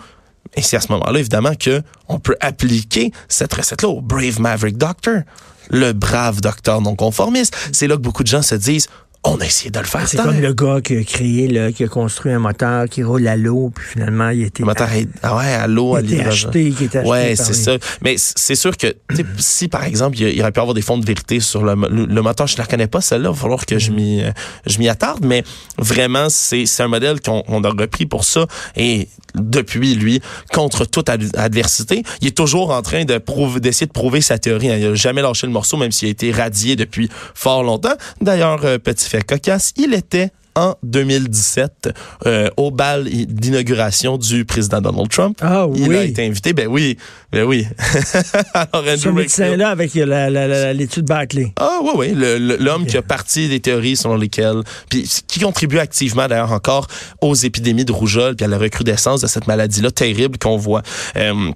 Et 0.55 0.63
c'est 0.63 0.77
à 0.77 0.81
ce 0.81 0.93
moment-là, 0.93 1.19
évidemment, 1.19 1.57
que 1.57 1.83
on 2.09 2.21
peut 2.21 2.37
appliquer 2.39 3.11
cette 3.29 3.53
recette-là 3.53 3.89
au 3.89 4.01
Brave 4.01 4.41
Maverick 4.41 4.77
Doctor 4.77 5.23
le 5.71 5.93
brave 5.93 6.41
docteur 6.41 6.81
non 6.81 6.95
conformiste. 6.95 7.57
C'est 7.73 7.87
là 7.87 7.97
que 7.97 8.01
beaucoup 8.01 8.23
de 8.23 8.29
gens 8.29 8.43
se 8.43 8.55
disent 8.55 8.89
on 9.25 9.37
a 9.39 9.45
essayé 9.45 9.71
de 9.71 9.79
le 9.79 9.85
faire. 9.85 10.07
C'est 10.09 10.17
comme 10.17 10.41
le 10.41 10.53
gars 10.53 10.81
qui 10.81 10.97
a 10.97 11.05
créé, 11.05 11.47
là, 11.47 11.71
qui 11.71 11.85
a 11.85 11.89
construit 11.89 12.33
un 12.33 12.41
moteur 12.41 12.89
qui 12.89 13.05
roule 13.05 13.27
à 13.29 13.37
l'eau, 13.37 13.71
puis 13.75 13.85
finalement, 13.93 14.31
il 14.31 14.43
était. 14.43 14.63
Le 14.63 14.67
moteur 14.67 14.89
ah 15.23 15.37
ouais, 15.37 15.53
à 15.53 15.67
l'eau, 15.69 15.95
à 15.95 16.01
acheté, 16.01 16.71
qui 16.71 16.85
était 16.85 16.99
acheté. 16.99 17.11
Ouais, 17.11 17.37
c'est 17.37 17.55
ça. 17.55 17.77
Mais 18.03 18.17
c'est 18.19 18.57
sûr 18.57 18.77
que, 18.77 18.95
si 19.39 19.69
par 19.69 19.85
exemple, 19.85 20.19
il 20.19 20.37
y 20.37 20.41
aurait 20.41 20.53
pu 20.53 20.61
avoir 20.61 20.75
des 20.75 20.83
fonds 20.83 20.99
de 20.99 21.07
vérité 21.07 21.39
sur 21.41 21.63
le, 21.63 21.75
le, 21.75 22.23
moteur, 22.23 22.47
je 22.47 22.55
ne 22.55 22.59
la 22.59 22.67
connais 22.67 22.89
pas, 22.89 23.01
celle-là, 23.01 23.31
il 23.31 23.35
va 23.35 23.41
falloir 23.41 23.65
que 23.65 23.79
je 23.79 23.93
m'y, 23.93 24.23
je 24.67 24.79
m'y 24.79 24.89
attarde, 24.89 25.25
mais 25.25 25.45
vraiment, 25.79 26.29
c'est, 26.29 26.67
c'est 26.67 26.83
un 26.83 26.89
modèle 26.89 27.21
qu'on 27.21 27.45
on 27.47 27.63
a 27.63 27.71
repris 27.71 28.07
pour 28.07 28.25
ça. 28.25 28.47
Et 28.77 29.09
depuis, 29.35 29.95
lui, 29.95 30.21
contre 30.53 30.85
toute 30.85 31.09
adversité. 31.09 32.03
Il 32.21 32.29
est 32.29 32.37
toujours 32.37 32.71
en 32.71 32.83
train 32.83 33.05
de 33.05 33.19
prouver, 33.19 33.61
d'essayer 33.61 33.87
de 33.87 33.93
prouver 33.93 34.21
sa 34.21 34.39
théorie. 34.39 34.67
Il 34.67 34.91
n'a 34.91 34.95
jamais 34.95 35.23
lâché 35.23 35.47
le 35.47 35.53
morceau, 35.53 35.77
même 35.77 35.93
s'il 35.93 36.09
a 36.09 36.11
été 36.11 36.33
radié 36.33 36.77
depuis 36.77 37.09
fort 37.35 37.63
longtemps. 37.63 37.95
D'ailleurs, 38.21 38.65
euh, 38.65 38.79
petit 38.79 39.09
fait 39.13 39.25
cocasse, 39.25 39.73
il 39.77 39.93
était 39.95 40.31
en 40.55 40.75
2017 40.83 41.91
euh, 42.27 42.49
au 42.57 42.71
bal 42.71 43.05
d'inauguration 43.05 44.19
du 44.19 44.45
président 44.45 44.81
Donald 44.81 45.09
Trump. 45.09 45.39
Ah 45.41 45.67
oui. 45.67 45.83
Il 45.85 45.95
a 45.95 46.05
été 46.05 46.27
invité. 46.27 46.53
Ben 46.53 46.67
oui, 46.67 46.99
ben 47.31 47.45
oui. 47.45 47.67
Alors, 48.55 48.85
Ce 48.99 49.09
médecin-là 49.09 49.71
avec 49.71 49.95
l'étude 49.95 51.07
Barclay. 51.07 51.53
Ah 51.57 51.79
oui, 51.83 51.91
oui. 51.97 52.57
L'homme 52.59 52.87
qui 52.87 52.97
a 52.97 53.03
parti 53.03 53.49
des 53.49 53.61
théories 53.61 53.97
selon 53.97 54.17
lesquelles, 54.17 54.63
puis 54.91 55.09
qui 55.27 55.41
contribue 55.41 55.79
activement 55.79 56.27
d'ailleurs 56.27 56.53
encore 56.53 56.87
aux 57.21 57.35
épidémies 57.35 57.85
de 57.85 57.93
rougeole 57.93 58.37
puis 58.37 58.45
à 58.45 58.49
la 58.49 58.59
recrudescence 58.59 59.23
de 59.23 59.27
cette 59.27 59.47
maladie-là 59.47 59.91
terrible 59.91 60.39
qu'on 60.39 60.57
voit. 60.57 60.83
Euh, 61.17 61.51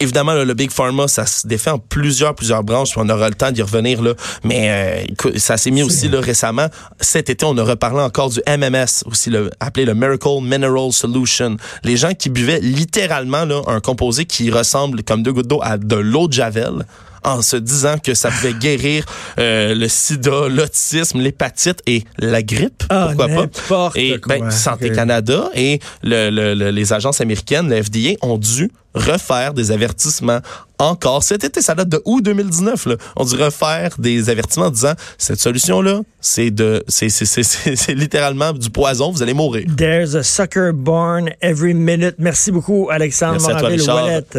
Évidemment, 0.00 0.34
le 0.34 0.54
Big 0.54 0.70
Pharma, 0.70 1.08
ça 1.08 1.26
se 1.26 1.46
défait 1.46 1.70
en 1.70 1.78
plusieurs, 1.78 2.34
plusieurs 2.34 2.62
branches. 2.64 2.96
On 2.96 3.08
aura 3.08 3.28
le 3.28 3.34
temps 3.34 3.50
d'y 3.50 3.62
revenir 3.62 4.02
là. 4.02 4.14
Mais 4.44 5.06
euh, 5.24 5.28
ça 5.36 5.56
s'est 5.56 5.70
mis 5.70 5.82
aussi 5.82 6.08
là, 6.08 6.20
récemment. 6.20 6.66
Cet 7.00 7.30
été, 7.30 7.44
on 7.44 7.56
a 7.58 7.64
reparlé 7.64 8.00
encore 8.00 8.30
du 8.30 8.40
MMS, 8.46 9.04
aussi 9.06 9.30
le, 9.30 9.50
appelé 9.60 9.84
le 9.84 9.94
Miracle 9.94 10.40
Mineral 10.42 10.92
Solution. 10.92 11.56
Les 11.84 11.96
gens 11.96 12.14
qui 12.14 12.30
buvaient 12.30 12.60
littéralement 12.60 13.44
là, 13.44 13.62
un 13.66 13.80
composé 13.80 14.24
qui 14.24 14.50
ressemble 14.50 15.02
comme 15.02 15.22
deux 15.22 15.32
gouttes 15.32 15.48
d'eau 15.48 15.60
à 15.62 15.78
de 15.78 15.96
l'eau 15.96 16.28
de 16.28 16.32
javel 16.32 16.84
en 17.24 17.42
se 17.42 17.56
disant 17.56 17.98
que 17.98 18.14
ça 18.14 18.30
pouvait 18.30 18.54
guérir 18.60 19.04
euh, 19.38 19.74
le 19.74 19.88
sida, 19.88 20.48
l'autisme, 20.48 21.20
l'hépatite 21.20 21.80
et 21.86 22.04
la 22.18 22.42
grippe. 22.42 22.84
Ah, 22.90 23.12
pourquoi 23.16 23.46
pas? 23.68 23.90
Et 23.94 24.18
ben, 24.26 24.50
Santé 24.50 24.90
Canada 24.90 25.48
et 25.54 25.80
le, 26.02 26.30
le, 26.30 26.70
les 26.70 26.92
agences 26.92 27.20
américaines, 27.20 27.68
le 27.68 27.82
FDA, 27.82 28.16
ont 28.22 28.38
dû 28.38 28.70
refaire 28.94 29.54
des 29.54 29.70
avertissements 29.70 30.40
encore. 30.78 31.22
Cet 31.22 31.44
été, 31.44 31.62
ça 31.62 31.74
date 31.74 31.88
de 31.88 32.02
août 32.04 32.22
2019. 32.22 32.86
Là. 32.86 32.96
On 33.16 33.24
dit 33.24 33.36
refaire 33.36 33.90
des 33.98 34.30
avertissements 34.30 34.66
en 34.66 34.70
disant 34.70 34.94
cette 35.18 35.40
solution-là, 35.40 36.00
c'est 36.20 36.50
de, 36.50 36.82
c'est, 36.88 37.08
c'est, 37.08 37.24
c'est, 37.24 37.42
c'est 37.42 37.94
littéralement 37.94 38.52
du 38.52 38.70
poison. 38.70 39.12
Vous 39.12 39.22
allez 39.22 39.34
mourir. 39.34 39.66
There's 39.76 40.14
a 40.14 40.22
sucker 40.22 40.72
born 40.72 41.30
every 41.40 41.74
minute. 41.74 42.16
Merci 42.18 42.50
beaucoup, 42.52 42.88
Alexandre 42.90 43.40
Moraville 43.40 43.82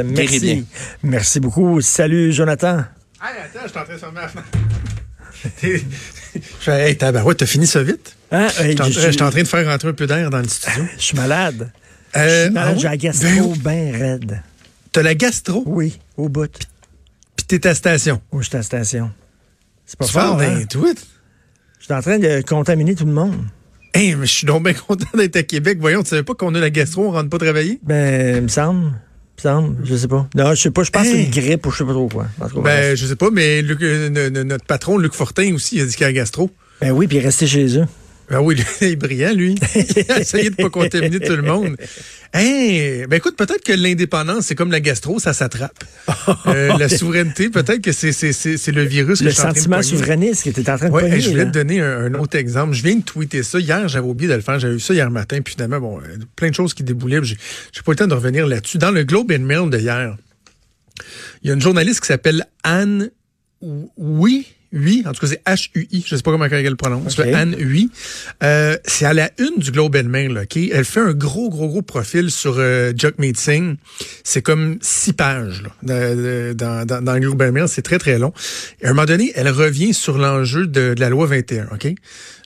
Merci. 0.05 0.65
Merci 1.01 1.39
beaucoup. 1.39 1.81
Salut, 1.81 2.31
Jonathan. 2.33 2.83
Hey, 3.21 3.37
attends, 3.45 3.59
je 3.63 3.69
suis 3.69 3.79
en 3.79 3.83
train 3.85 3.93
de 3.93 3.99
fenêtre. 3.99 4.43
je 5.63 5.79
fais, 6.59 6.89
hey, 6.89 6.97
t'as 6.97 7.45
fini 7.45 7.67
ça 7.67 7.83
vite? 7.83 8.15
Hein? 8.31 8.47
je 8.57 9.11
suis 9.11 9.21
en, 9.21 9.29
train 9.29 9.43
de 9.43 9.47
faire 9.47 9.65
rentrer 9.67 9.89
un 9.89 9.93
peu 9.93 10.07
d'air 10.07 10.29
dans 10.29 10.39
le 10.39 10.47
studio. 10.47 10.83
Je 10.97 11.03
suis 11.03 11.15
malade. 11.15 11.71
Euh, 12.15 12.49
ah 12.55 12.75
j'ai 12.75 12.87
la 12.87 12.97
gastro 12.97 13.53
bien 13.63 13.91
raide. 13.91 14.41
T'as 14.91 15.01
la 15.01 15.15
gastro? 15.15 15.63
Oui, 15.65 15.99
au 16.17 16.29
bout. 16.29 16.51
Puis 17.35 17.45
t'es 17.47 17.67
à 17.67 17.73
station? 17.73 18.21
Oui, 18.31 18.43
je 18.43 18.49
suis 18.49 18.57
à 18.57 18.63
station. 18.63 19.11
C'est 19.85 19.97
pas 19.97 20.05
fort, 20.05 20.39
hein? 20.39 20.63
tweet? 20.69 21.05
Je 21.79 21.85
suis 21.85 21.93
en 21.93 22.01
train 22.01 22.19
de 22.19 22.41
contaminer 22.41 22.95
tout 22.95 23.05
le 23.05 23.11
monde. 23.11 23.35
Hey, 23.93 24.15
mais 24.15 24.25
je 24.25 24.31
suis 24.31 24.45
donc 24.47 24.63
bien 24.63 24.73
content 24.87 25.05
d'être 25.15 25.35
à 25.35 25.43
Québec. 25.43 25.77
Voyons, 25.79 26.03
tu 26.03 26.09
savais 26.09 26.23
pas 26.23 26.33
qu'on 26.33 26.53
a 26.55 26.59
la 26.59 26.69
gastro, 26.69 27.07
on 27.07 27.11
rentre 27.11 27.29
pas 27.29 27.39
travailler? 27.39 27.79
Ben, 27.83 28.37
il 28.37 28.41
me 28.43 28.47
semble. 28.47 28.91
Me 29.37 29.41
semble, 29.41 29.77
je 29.83 29.95
sais 29.95 30.07
pas. 30.07 30.27
Non, 30.35 30.51
je 30.51 30.61
sais 30.61 30.71
pas, 30.71 30.83
je 30.83 30.91
pense 30.91 31.03
que 31.03 31.09
c'est 31.09 31.23
une 31.23 31.31
grippe 31.31 31.65
ou 31.65 31.71
je 31.71 31.79
sais 31.79 31.85
pas 31.85 31.91
trop 31.91 32.07
quoi. 32.07 32.27
ben, 32.63 32.95
je 32.95 33.05
sais 33.05 33.15
pas, 33.15 33.29
mais 33.31 33.63
euh, 33.63 34.43
notre 34.43 34.65
patron, 34.65 34.97
Luc 34.97 35.13
Fortin 35.13 35.53
aussi, 35.55 35.77
il 35.77 35.81
a 35.81 35.85
dit 35.85 35.95
qu'il 35.95 36.05
a 36.05 36.09
la 36.09 36.13
gastro. 36.13 36.51
Ben 36.79 36.91
oui, 36.91 37.07
puis 37.07 37.17
il 37.17 37.21
est 37.21 37.25
resté 37.25 37.47
chez 37.47 37.79
eux. 37.79 37.85
Ben 38.29 38.39
oui, 38.39 38.55
il 38.81 38.87
est 38.87 38.95
brillant, 38.95 39.33
lui. 39.33 39.55
Il 39.75 40.11
a 40.11 40.19
essayé 40.19 40.49
de 40.49 40.55
pas 40.55 40.69
contaminer 40.69 41.19
tout 41.19 41.35
le 41.35 41.41
monde. 41.41 41.75
Hey, 42.33 43.05
ben 43.05 43.17
écoute, 43.17 43.35
peut-être 43.35 43.63
que 43.63 43.73
l'indépendance, 43.73 44.47
c'est 44.47 44.55
comme 44.55 44.71
la 44.71 44.79
gastro, 44.79 45.19
ça 45.19 45.33
s'attrape. 45.33 45.83
Euh, 46.47 46.75
la 46.79 46.89
souveraineté, 46.89 47.49
peut-être 47.49 47.81
que 47.81 47.91
c'est, 47.91 48.11
c'est, 48.11 48.33
c'est, 48.33 48.71
le 48.71 48.83
virus 48.83 49.21
le 49.21 49.25
que 49.25 49.29
je 49.29 49.35
suis 49.35 49.41
en 49.41 49.43
train 49.43 49.53
de 49.53 49.57
sentiment 49.57 49.81
souverainiste 49.83 50.43
qui 50.43 50.49
était 50.49 50.69
en 50.69 50.77
train 50.77 50.87
de 50.87 50.93
ouais, 50.93 51.19
Je 51.19 51.29
voulais 51.29 51.45
te 51.45 51.51
donner 51.51 51.81
un, 51.81 52.13
autre 52.15 52.37
exemple. 52.37 52.73
Je 52.73 52.81
viens 52.81 52.95
de 52.95 53.03
tweeter 53.03 53.43
ça. 53.43 53.59
Hier, 53.59 53.87
j'avais 53.87 54.07
oublié 54.07 54.29
de 54.29 54.35
le 54.35 54.41
faire. 54.41 54.59
J'avais 54.59 54.73
vu 54.73 54.79
ça 54.79 54.93
hier 54.93 55.11
matin. 55.11 55.41
Puis 55.41 55.53
finalement, 55.53 55.79
bon, 55.79 55.99
euh, 55.99 56.17
plein 56.35 56.49
de 56.49 56.55
choses 56.55 56.73
qui 56.73 56.83
déboulaient. 56.83 57.23
J'ai, 57.23 57.37
j'ai 57.71 57.81
pas 57.81 57.91
eu 57.91 57.93
le 57.93 57.97
temps 57.97 58.07
de 58.07 58.15
revenir 58.15 58.47
là-dessus. 58.47 58.79
Dans 58.79 58.91
le 58.91 59.03
Globe 59.03 59.31
and 59.31 59.43
Mail 59.43 59.69
de 59.69 59.77
hier, 59.77 60.15
il 61.43 61.49
y 61.49 61.51
a 61.51 61.53
une 61.53 61.61
journaliste 61.61 61.99
qui 61.99 62.07
s'appelle 62.07 62.47
Anne 62.63 63.11
Oui? 63.61 64.47
Hui, 64.73 65.03
en 65.05 65.13
tout 65.13 65.21
cas 65.21 65.27
c'est 65.27 65.43
H-U-I, 65.45 66.03
je 66.05 66.15
sais 66.15 66.21
pas 66.21 66.31
comment 66.31 66.45
elle 66.45 66.65
le 66.65 66.75
prononce, 66.75 67.17
Okay. 67.17 67.33
Anne 67.33 67.55
Hui. 67.57 67.89
Euh, 68.41 68.75
c'est 68.85 69.05
à 69.05 69.13
la 69.13 69.29
une 69.37 69.59
du 69.59 69.71
Globe 69.71 69.95
and 69.95 70.09
Mail, 70.09 70.37
OK? 70.37 70.57
Elle 70.57 70.83
fait 70.83 70.99
un 70.99 71.13
gros, 71.13 71.49
gros, 71.49 71.67
gros 71.67 71.81
profil 71.81 72.31
sur 72.31 72.55
euh, 72.57 72.91
Jagmeet 72.95 73.35
Singh. 73.35 73.75
C'est 74.23 74.41
comme 74.41 74.79
six 74.81 75.13
pages 75.13 75.63
là, 75.83 76.53
dans, 76.53 76.85
dans, 76.85 77.03
dans 77.03 77.13
le 77.13 77.19
Globe 77.19 77.41
and 77.41 77.51
Mail, 77.51 77.67
c'est 77.67 77.83
très, 77.83 77.99
très 77.99 78.17
long. 78.17 78.33
Et 78.81 78.85
à 78.85 78.89
un 78.89 78.93
moment 78.93 79.05
donné, 79.05 79.31
elle 79.35 79.49
revient 79.49 79.93
sur 79.93 80.17
l'enjeu 80.17 80.65
de, 80.67 80.93
de 80.93 80.99
la 80.99 81.09
loi 81.09 81.27
21, 81.27 81.67
OK? 81.73 81.93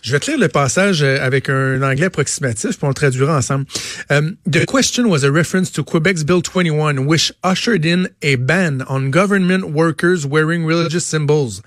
Je 0.03 0.11
vais 0.11 0.19
te 0.19 0.29
lire 0.31 0.39
le 0.39 0.47
passage 0.47 1.03
euh, 1.03 1.17
avec 1.21 1.49
un 1.49 1.81
anglais 1.81 2.05
approximatif, 2.05 2.77
puis 2.77 2.79
on 2.83 2.89
le 2.89 2.93
traduira 2.93 3.35
ensemble. 3.35 3.65
Um, 4.09 4.37
the 4.49 4.65
question 4.65 5.09
was 5.09 5.25
a 5.25 5.31
reference 5.31 5.71
to 5.71 5.83
Quebec's 5.83 6.23
Bill 6.23 6.41
21, 6.41 7.05
which 7.05 7.33
ushered 7.43 7.85
in 7.85 8.07
a 8.21 8.35
ban 8.35 8.83
on 8.87 9.09
government 9.09 9.65
workers 9.73 10.25
wearing 10.25 10.65
religious 10.65 11.03
symbols. 11.05 11.61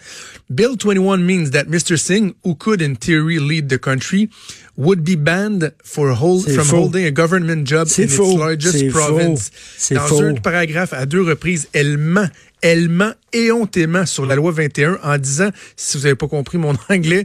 Bill 0.53 0.77
21 0.77 1.19
means 1.25 1.51
that 1.53 1.65
Mr. 1.69 1.97
Singh, 1.97 2.35
who 2.43 2.57
could 2.57 2.83
in 2.83 2.97
theory 2.97 3.39
lead 3.39 3.69
the 3.69 3.79
country, 3.79 4.29
would 4.77 5.05
be 5.05 5.15
banned 5.15 5.73
for 5.85 6.11
hold, 6.13 6.45
from 6.45 6.65
faux. 6.65 6.71
holding 6.71 7.05
a 7.07 7.13
government 7.13 7.67
job 7.69 7.87
in 7.99 8.09
faux. 8.09 8.33
its 8.33 8.39
largest 8.39 8.79
C'est 8.79 8.89
province. 8.89 9.51
Dans 9.93 10.07
faux. 10.09 10.23
un 10.25 10.35
paragraphe, 10.35 10.93
à 10.93 11.07
deux 11.07 11.23
reprises, 11.23 11.69
elle 11.73 11.99
ment. 11.99 12.29
Elle 12.63 12.89
ment 12.89 13.13
éhontément 13.33 14.05
sur 14.07 14.27
la 14.27 14.35
loi 14.35 14.51
21 14.53 14.99
en 15.03 15.17
disant, 15.19 15.51
si 15.77 15.97
vous 15.97 16.03
n'avez 16.03 16.17
pas 16.17 16.29
compris 16.29 16.59
mon 16.59 16.75
anglais, 16.91 17.25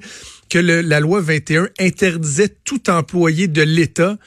que 0.49 0.59
le- 0.59 0.81
la 0.81 0.99
loi 0.99 1.19
21 1.19 1.69
interdisait 1.79 2.55
tout 2.63 2.89
employé 2.91 3.47
de 3.47 3.63
l'État 3.63 4.17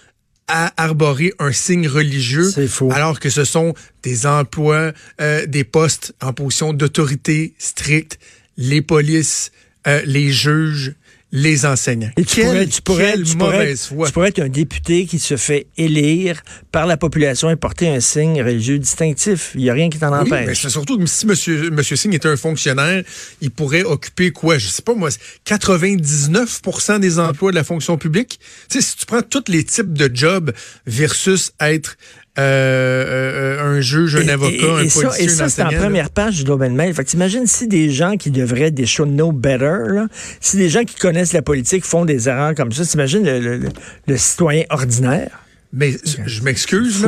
à 0.48 0.72
arborer 0.82 1.32
un 1.38 1.52
signe 1.52 1.86
religieux, 1.86 2.50
C'est 2.50 2.66
faux. 2.66 2.90
alors 2.90 3.20
que 3.20 3.30
ce 3.30 3.44
sont 3.44 3.74
des 4.02 4.26
emplois, 4.26 4.92
euh, 5.20 5.46
des 5.46 5.62
postes 5.64 6.14
en 6.20 6.32
position 6.32 6.72
d'autorité 6.72 7.54
stricte, 7.58 8.18
les 8.58 8.82
polices, 8.82 9.50
euh, 9.86 10.02
les 10.04 10.30
juges, 10.30 10.94
les 11.30 11.66
enseignants. 11.66 12.10
Et 12.16 12.24
tu 12.24 12.36
Quelle- 12.36 12.44
pourrais, 12.46 12.66
tu 12.66 12.80
pourrais, 12.82 13.12
tu 13.22 13.36
pourrais- 13.36 13.52
mauvaise 13.58 13.82
foi. 13.86 14.06
tu 14.06 14.12
pourrais 14.14 14.28
être 14.30 14.38
un 14.40 14.48
député 14.48 15.04
qui 15.04 15.18
se 15.18 15.36
fait 15.36 15.66
élire 15.76 16.40
par 16.72 16.86
la 16.86 16.96
population 16.96 17.50
et 17.50 17.56
porter 17.56 17.86
un 17.88 18.00
signe 18.00 18.40
religieux 18.42 18.78
distinctif. 18.78 19.50
Il 19.54 19.60
n'y 19.60 19.68
a 19.68 19.74
rien 19.74 19.90
qui 19.90 19.98
t'en 19.98 20.10
Oui, 20.22 20.28
mais 20.30 20.42
empêche. 20.44 20.62
c'est 20.62 20.70
surtout 20.70 20.98
que 20.98 21.04
si 21.04 21.26
monsieur, 21.26 21.68
monsieur 21.70 21.96
Singh 21.96 22.14
était 22.14 22.28
un 22.28 22.36
fonctionnaire, 22.38 23.04
il 23.42 23.50
pourrait 23.50 23.82
occuper 23.84 24.30
quoi? 24.30 24.56
Je 24.56 24.68
sais 24.68 24.80
pas 24.82 24.94
moi, 24.94 25.10
99% 25.44 26.98
des 26.98 27.18
emplois 27.18 27.50
de 27.50 27.56
la 27.56 27.64
fonction 27.64 27.98
publique? 27.98 28.38
Tu 28.70 28.80
sais, 28.80 28.86
si 28.88 28.96
tu 28.96 29.06
prends 29.06 29.22
tous 29.22 29.44
les 29.48 29.64
types 29.64 29.92
de 29.92 30.10
jobs 30.14 30.52
versus 30.86 31.52
être 31.60 31.96
euh, 32.38 33.58
euh, 33.60 33.76
un 33.76 33.80
juge, 33.80 34.16
un 34.16 34.20
Et- 34.22 34.30
avocat, 34.30 34.56
et, 34.56 34.86
un 34.86 34.88
ça, 34.88 35.00
policier, 35.00 35.24
et 35.24 35.28
ça, 35.28 35.48
c'est 35.48 35.62
en 35.62 35.70
première 35.70 36.10
page 36.10 36.36
du 36.38 36.44
Globe 36.44 36.62
and 36.62 36.70
Mail. 36.70 36.94
Fait 36.94 37.04
que 37.04 37.10
t'imagines 37.10 37.46
si 37.46 37.66
des 37.66 37.90
gens 37.90 38.16
qui 38.16 38.30
devraient 38.30 38.68
être 38.68 38.74
des 38.74 38.86
should 38.86 39.10
know 39.10 39.32
better, 39.32 39.78
là, 39.88 40.06
si 40.40 40.56
des 40.56 40.68
gens 40.68 40.84
qui 40.84 40.94
connaissent 40.96 41.32
la 41.32 41.42
politique 41.42 41.84
font 41.84 42.04
des 42.04 42.28
erreurs 42.28 42.54
comme 42.54 42.72
ça, 42.72 42.84
t'imagines 42.84 43.24
le, 43.24 43.40
le, 43.40 43.56
le- 43.58 43.68
le 44.06 44.16
citoyen 44.16 44.64
ordinaire? 44.70 45.30
Mais 45.72 45.94
je 46.26 46.42
m'excuse, 46.42 47.04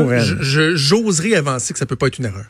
j'oserais 0.75 1.35
avancer 1.35 1.73
que 1.73 1.79
ça 1.79 1.87
peut 1.87 1.97
pas 1.97 2.09
être 2.09 2.19
une 2.19 2.27
erreur. 2.27 2.45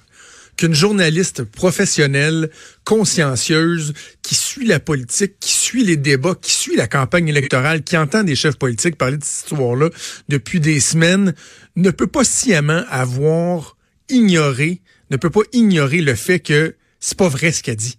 Qu'une 0.57 0.75
journaliste 0.75 1.45
professionnelle, 1.45 2.51
consciencieuse, 2.85 3.95
qui 4.23 4.35
suit 4.35 4.67
la 4.67 4.79
politique, 4.81 5.35
qui 5.41 5.53
suit 5.53 5.85
les 5.85 5.97
débats, 5.97 6.35
qui 6.41 6.53
suit 6.53 6.77
la 6.77 6.87
campagne 6.87 7.29
électorale, 7.29 7.83
qui 7.83 7.97
entend 7.97 8.25
des 8.25 8.35
chefs 8.37 8.57
politiques 8.57 8.97
parler 8.99 9.17
de 9.17 9.25
cette 9.25 9.51
histoire-là 9.53 9.89
depuis 10.29 10.61
des 10.61 10.81
semaines, 10.81 11.35
ne 11.81 11.91
peut 11.91 12.07
pas 12.07 12.25
sciemment 12.25 12.83
avoir 12.89 13.77
ignoré, 14.09 14.81
ne 15.11 15.17
peut 15.17 15.31
pas 15.31 15.43
ignorer 15.53 16.01
le 16.01 16.15
fait 16.15 16.41
que 16.41 16.77
c'est 16.99 17.17
pas 17.17 17.29
vrai 17.29 17.53
ce 17.53 17.63
qu'elle 17.63 17.77
dit. 17.77 17.97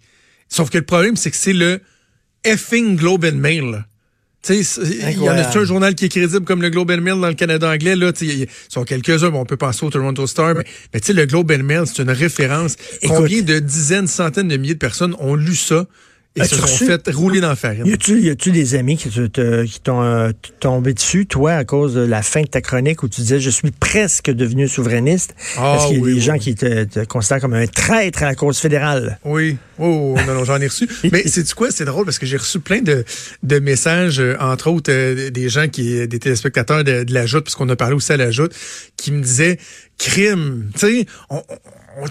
Sauf 0.49 0.69
que 0.69 0.77
le 0.77 0.85
problème, 0.85 1.15
c'est 1.15 1.31
que 1.31 1.37
c'est 1.37 1.53
le 1.53 1.81
effing 2.43 2.97
Globe 2.97 3.25
and 3.25 3.37
Mail. 3.37 3.71
là. 3.71 3.85
Il 4.49 5.19
y 5.19 5.29
en 5.29 5.37
a 5.37 5.55
un 5.55 5.65
journal 5.65 5.93
qui 5.93 6.05
est 6.05 6.09
crédible 6.09 6.45
comme 6.45 6.63
le 6.63 6.71
Globe 6.71 6.89
and 6.89 7.01
Mail 7.01 7.21
dans 7.21 7.27
le 7.27 7.35
Canada 7.35 7.69
anglais 7.69 7.95
là, 7.95 8.11
ils 8.21 8.47
sont 8.69 8.83
quelques-uns, 8.83 9.29
bon, 9.29 9.41
on 9.41 9.45
peut 9.45 9.57
penser 9.57 9.85
au 9.85 9.91
Toronto 9.91 10.25
Star, 10.25 10.55
mais, 10.55 10.63
mais 10.93 10.99
tu 10.99 11.07
sais 11.07 11.13
le 11.13 11.27
Globe 11.27 11.51
and 11.51 11.63
Mail, 11.63 11.83
c'est 11.85 12.01
une 12.01 12.09
référence. 12.09 12.75
Écoute. 13.03 13.17
Combien 13.17 13.43
de 13.43 13.59
dizaines, 13.59 14.07
centaines 14.07 14.47
de 14.47 14.57
milliers 14.57 14.73
de 14.73 14.79
personnes 14.79 15.15
ont 15.19 15.35
lu 15.35 15.55
ça 15.55 15.85
et 16.37 16.41
As-tu 16.41 16.55
se 16.55 16.61
sont 16.61 16.65
reçu- 16.67 16.85
fait 16.85 17.09
rouler 17.13 17.41
dans 17.41 17.49
la 17.49 17.55
farine. 17.57 17.85
Y 17.85 17.91
a-tu, 17.93 18.21
y 18.21 18.29
a-tu 18.29 18.51
des 18.51 18.75
amis 18.75 18.95
qui, 18.95 19.09
te- 19.09 19.27
te- 19.27 19.65
qui 19.65 19.81
t'ont 19.81 20.01
euh, 20.01 20.31
tombé 20.61 20.93
dessus, 20.93 21.25
toi, 21.25 21.53
à 21.55 21.65
cause 21.65 21.93
de 21.95 21.99
la 22.01 22.21
fin 22.21 22.41
de 22.43 22.47
ta 22.47 22.61
chronique 22.61 23.03
où 23.03 23.09
tu 23.09 23.19
disais 23.19 23.41
je 23.41 23.49
suis 23.49 23.71
presque 23.71 24.31
devenu 24.31 24.69
souverainiste? 24.69 25.35
Ah, 25.57 25.75
Est-ce 25.75 25.87
qu'il 25.87 25.97
y 25.97 25.99
a 25.99 26.03
oui, 26.03 26.09
des 26.11 26.15
oui, 26.19 26.21
gens 26.21 26.37
qui 26.37 26.55
te, 26.55 26.85
te 26.85 27.03
considèrent 27.03 27.41
comme 27.41 27.53
un 27.53 27.67
traître 27.67 28.23
à 28.23 28.27
la 28.27 28.35
cause 28.35 28.59
fédérale? 28.59 29.19
Oui, 29.25 29.57
oh, 29.77 30.15
non, 30.25 30.33
non, 30.35 30.45
j'en 30.45 30.61
ai 30.61 30.67
reçu. 30.67 30.87
Mais 31.11 31.23
c'est 31.25 31.51
quoi, 31.53 31.69
c'est 31.69 31.83
drôle 31.83 32.05
parce 32.05 32.17
que 32.17 32.25
j'ai 32.25 32.37
reçu 32.37 32.61
plein 32.61 32.79
de, 32.81 33.03
de 33.43 33.59
messages, 33.59 34.21
euh, 34.21 34.37
entre 34.39 34.69
autres 34.69 34.89
euh, 34.91 35.31
des 35.31 35.49
gens 35.49 35.67
qui, 35.67 36.07
des 36.07 36.19
téléspectateurs 36.19 36.85
de, 36.85 37.03
de 37.03 37.13
la 37.13 37.25
Joute, 37.25 37.43
parce 37.43 37.55
qu'on 37.55 37.67
a 37.67 37.75
parlé 37.75 37.93
aussi 37.95 38.13
à 38.13 38.17
la 38.17 38.31
Joute, 38.31 38.53
qui 38.95 39.11
me 39.11 39.21
disaient 39.21 39.57
crime, 40.09 40.69
tu 40.73 40.79
sais, 40.79 41.05
on, 41.29 41.41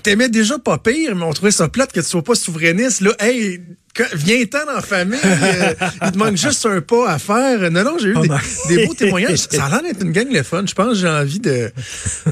t'aimait 0.03 0.29
déjà 0.29 0.59
pas 0.59 0.79
pire, 0.79 1.17
mais 1.17 1.25
on 1.25 1.33
trouvait 1.33 1.51
ça 1.51 1.69
plate 1.69 1.93
que 1.93 2.01
tu 2.01 2.07
sois 2.07 2.23
pas 2.23 2.35
souverainiste. 2.35 3.01
Là, 3.01 3.13
hey, 3.19 3.61
que- 3.95 4.03
viens-t'en 4.15 4.59
la 4.73 4.81
famille, 4.83 5.19
euh, 5.25 5.75
il 6.05 6.13
te 6.13 6.19
manque 6.19 6.37
juste 6.37 6.65
un 6.67 6.81
pas 6.81 7.11
à 7.11 7.19
faire. 7.19 7.71
Non, 7.71 7.83
non, 7.83 7.97
j'ai 7.99 8.09
eu 8.09 8.15
Oh 8.17 8.25
des, 8.69 8.87
beaux 8.87 8.95
témoignages. 8.95 9.39
Ça 9.51 9.65
a 9.65 9.71
l'air 9.71 9.83
d'être 9.83 10.03
une 10.05 10.13
gang 10.13 10.29
le 10.31 10.43
fun. 10.43 10.65
Je 10.67 10.75
pense 10.75 10.89
que 10.91 10.95
j'ai 10.95 11.09
envie 11.09 11.41
de, 11.41 11.73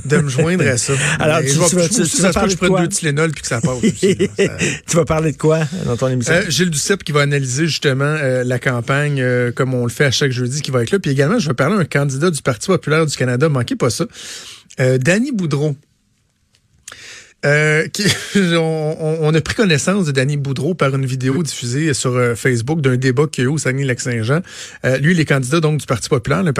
de 0.04 0.16
me 0.18 0.28
joindre 0.28 0.66
à 0.68 0.76
ça. 0.76 0.92
Alors, 1.18 1.40
tu- 1.40 1.48
je 1.48 1.58
vais- 1.58 1.66
tu 1.68 1.76
vas- 1.76 1.82
je- 1.82 1.88
tu- 1.88 2.00
aussi, 2.02 2.10
tu 2.12 2.16
ça 2.18 2.30
vas 2.30 2.32
se 2.32 2.38
peut 2.38 2.44
que 2.46 2.50
je 2.50 2.54
parler 2.54 2.54
de 2.54 2.58
prenne 2.58 2.70
quoi? 2.70 2.80
deux 2.82 2.88
Tylenol 2.88 3.30
puis 3.32 3.42
que 3.42 3.48
ça 3.48 3.60
passe 3.60 3.82
aussi. 3.82 4.14
là. 4.14 4.26
Ça- 4.36 4.56
tu 4.90 4.96
vas 4.96 5.04
parler 5.04 5.32
de 5.32 5.36
quoi 5.38 5.60
dans 5.86 5.96
ton 5.96 6.08
émission? 6.08 6.34
euh, 6.34 6.42
Gilles 6.48 6.70
Duceppe 6.70 7.02
qui 7.02 7.12
va 7.12 7.22
analyser 7.22 7.66
justement 7.66 8.04
euh, 8.04 8.44
la 8.44 8.58
campagne 8.60 9.24
comme 9.56 9.74
on 9.74 9.84
le 9.84 9.90
fait 9.90 10.04
à 10.04 10.10
chaque 10.10 10.30
jeudi 10.32 10.60
qui 10.62 10.70
va 10.70 10.82
être 10.82 10.90
là. 10.92 10.98
Puis 10.98 11.10
également, 11.10 11.38
je 11.38 11.48
vais 11.48 11.54
parler 11.54 11.76
à 11.76 11.80
un 11.80 11.84
candidat 11.84 12.30
du 12.30 12.40
Parti 12.42 12.66
populaire 12.68 13.04
du 13.06 13.16
Canada. 13.16 13.48
Manquez 13.48 13.74
pas 13.74 13.90
ça. 13.90 14.04
Euh, 14.80 14.98
Danny 14.98 15.32
Boudreau. 15.32 15.76
Euh, 17.46 17.86
on, 18.56 19.32
a 19.32 19.40
pris 19.40 19.54
connaissance 19.54 20.06
de 20.06 20.12
Danny 20.12 20.36
Boudreau 20.36 20.74
par 20.74 20.94
une 20.94 21.06
vidéo 21.06 21.40
diffusée 21.42 21.94
sur 21.94 22.16
euh, 22.16 22.34
Facebook 22.34 22.80
d'un 22.80 22.96
débat 22.96 23.26
qu'il 23.30 23.44
y 23.44 23.46
a 23.46 23.50
eu 23.50 23.52
au 23.52 23.58
Saguenay-Lac-Saint-Jean. 23.58 24.40
Euh, 24.84 24.98
lui, 24.98 25.12
il 25.12 25.20
est 25.20 25.24
candidat 25.24 25.60
donc 25.60 25.78
du 25.78 25.86
Parti 25.86 26.08
populaire. 26.08 26.42